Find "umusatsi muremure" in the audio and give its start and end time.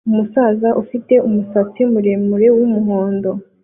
1.27-2.47